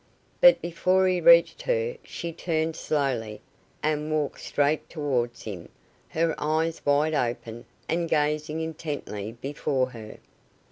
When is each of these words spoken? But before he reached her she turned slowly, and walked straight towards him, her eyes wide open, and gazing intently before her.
But 0.39 0.63
before 0.63 1.07
he 1.07 1.21
reached 1.21 1.61
her 1.61 1.95
she 2.03 2.33
turned 2.33 2.75
slowly, 2.75 3.39
and 3.83 4.11
walked 4.11 4.39
straight 4.41 4.89
towards 4.89 5.43
him, 5.43 5.69
her 6.09 6.33
eyes 6.39 6.83
wide 6.83 7.13
open, 7.13 7.65
and 7.87 8.09
gazing 8.09 8.61
intently 8.61 9.33
before 9.33 9.91
her. 9.91 10.17